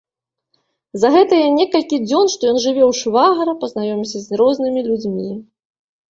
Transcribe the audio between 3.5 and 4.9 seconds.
пазнаёміўся з рознымі